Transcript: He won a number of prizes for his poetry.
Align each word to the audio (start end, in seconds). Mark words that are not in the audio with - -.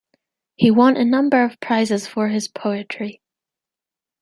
He 0.55 0.71
won 0.71 0.97
a 0.97 1.05
number 1.05 1.43
of 1.43 1.59
prizes 1.59 2.07
for 2.07 2.29
his 2.29 2.47
poetry. 2.47 3.21